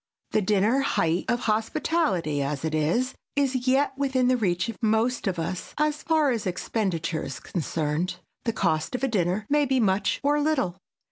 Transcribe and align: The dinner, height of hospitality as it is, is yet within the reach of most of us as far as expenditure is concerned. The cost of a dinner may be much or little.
The 0.31 0.41
dinner, 0.41 0.79
height 0.79 1.25
of 1.27 1.41
hospitality 1.41 2.41
as 2.41 2.65
it 2.65 2.73
is, 2.73 3.13
is 3.35 3.67
yet 3.67 3.93
within 3.95 4.29
the 4.29 4.35
reach 4.35 4.67
of 4.67 4.81
most 4.81 5.27
of 5.27 5.37
us 5.37 5.75
as 5.77 6.01
far 6.01 6.31
as 6.31 6.47
expenditure 6.47 7.21
is 7.21 7.39
concerned. 7.39 8.15
The 8.45 8.53
cost 8.53 8.95
of 8.95 9.03
a 9.03 9.07
dinner 9.07 9.45
may 9.47 9.67
be 9.67 9.79
much 9.79 10.19
or 10.23 10.41
little. 10.41 10.75